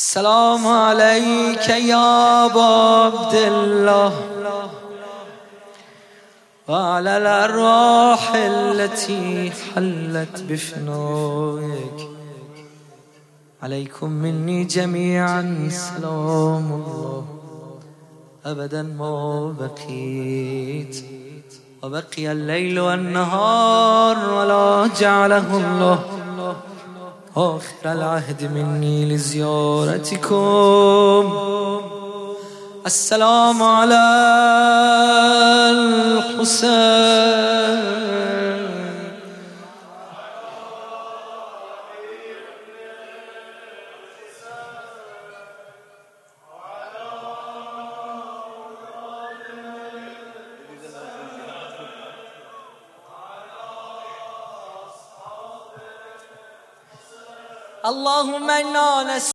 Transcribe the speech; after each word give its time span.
السلام 0.00 0.66
عليك 0.66 1.68
يا 1.68 2.46
أبا 2.46 2.62
عبد 2.62 3.34
الله 3.34 4.12
وعلى 6.68 7.16
الأرواح 7.16 8.34
التي 8.34 9.50
حلت 9.50 10.42
بفنائك 10.48 12.08
عليكم 13.62 14.10
مني 14.10 14.64
جميعا 14.64 15.68
سلام 15.70 16.72
الله. 16.72 17.24
أبدا 18.46 18.82
ما 18.82 19.54
بقيت. 19.60 21.04
وبقي 21.82 22.32
الليل 22.32 22.80
والنهار 22.80 24.30
ولا 24.34 24.88
جعله 25.00 25.56
الله. 25.56 26.19
آخر 27.36 27.84
العهد 27.84 28.50
مني 28.54 29.14
لزيارتكم. 29.14 30.34
السلام 32.86 33.62
على 33.62 34.02
الحسين. 36.40 37.99
اللهم 57.86 58.50
إنا 58.50 59.02
نسأل 59.02 59.20